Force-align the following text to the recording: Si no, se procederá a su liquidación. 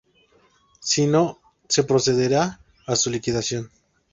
Si 0.91 1.05
no, 1.05 1.39
se 1.69 1.83
procederá 1.83 2.59
a 2.87 2.95
su 2.95 3.11
liquidación. 3.11 3.69